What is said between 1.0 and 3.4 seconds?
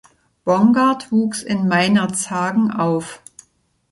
wuchs in Meinerzhagen auf.